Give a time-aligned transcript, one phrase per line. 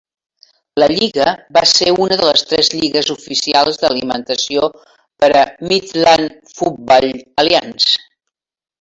[0.83, 7.11] La lliga va ser una de les tres lligues oficials d'alimentació per a Midland Football
[7.47, 7.99] Alliance.